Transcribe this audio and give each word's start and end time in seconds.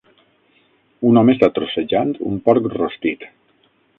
Un 1.09 1.19
home 1.21 1.35
està 1.37 1.51
trossejant 1.59 2.15
un 2.31 2.41
porc 2.47 2.73
rostit. 2.79 3.29